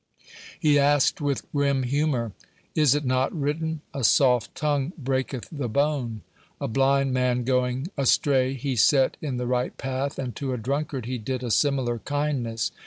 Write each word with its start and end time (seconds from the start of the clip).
He 0.59 0.79
asked 0.79 1.21
with 1.21 1.45
grim 1.51 1.83
humor: 1.83 2.31
"Is 2.73 2.95
it 2.95 3.05
not 3.05 3.31
written, 3.39 3.81
'A 3.93 4.03
soft 4.05 4.55
tongue 4.55 4.93
breaketh 4.97 5.47
the 5.51 5.69
bone?'" 5.69 6.21
A 6.59 6.67
blind 6.67 7.13
man 7.13 7.43
going 7.43 7.87
astray 7.95 8.55
he 8.55 8.75
set 8.75 9.15
in 9.21 9.37
the 9.37 9.45
right 9.45 9.77
path, 9.77 10.17
and 10.17 10.35
to 10.37 10.53
a 10.53 10.57
drunkard 10.57 11.05
he 11.05 11.19
did 11.19 11.43
a 11.43 11.51
similar 11.51 11.99
kindness. 11.99 12.71